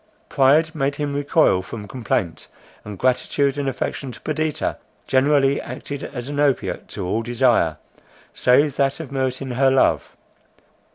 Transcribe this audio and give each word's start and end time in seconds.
Pride 0.29 0.73
made 0.73 0.95
him 0.95 1.13
recoil 1.13 1.61
from 1.61 1.87
complaint; 1.87 2.47
and 2.83 2.97
gratitude 2.97 3.55
and 3.55 3.69
affection 3.69 4.11
to 4.11 4.19
Perdita, 4.19 4.79
generally 5.05 5.61
acted 5.61 6.01
as 6.03 6.27
an 6.27 6.39
opiate 6.39 6.87
to 6.87 7.05
all 7.05 7.21
desire, 7.21 7.77
save 8.33 8.77
that 8.77 8.99
of 8.99 9.11
meriting 9.11 9.51
her 9.51 9.69
love. 9.69 10.15